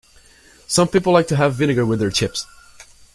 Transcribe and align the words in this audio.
Some 0.65 0.87
people 0.87 1.13
like 1.13 1.27
to 1.27 1.35
have 1.35 1.53
vinegar 1.53 1.85
with 1.85 1.99
their 1.99 2.09
chips 2.09 2.47